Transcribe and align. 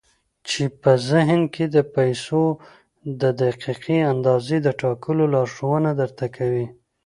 چې 0.49 0.63
په 0.81 0.91
ذهن 1.09 1.41
کې 1.53 1.65
د 1.75 1.77
پيسو 1.95 2.43
د 3.21 3.23
دقيقې 3.41 3.99
اندازې 4.13 4.57
د 4.61 4.67
ټاکلو 4.81 5.23
لارښوونه 5.33 5.89
درته 6.01 6.25
کوي. 6.37 6.65